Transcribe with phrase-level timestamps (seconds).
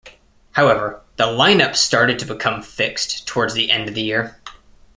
[0.53, 4.35] However, the lineup started to become fixed towards the end of the year.